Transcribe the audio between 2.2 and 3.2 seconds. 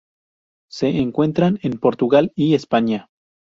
y España.